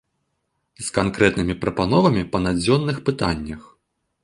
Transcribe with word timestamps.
З 0.85 0.95
канкрэтнымі 0.95 1.55
прапановамі 1.65 2.23
па 2.33 2.43
надзённых 2.47 2.97
пытаннях. 3.11 3.71